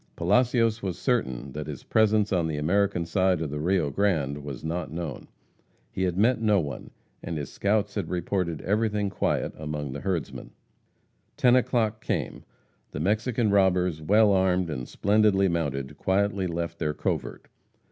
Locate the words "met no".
6.17-6.59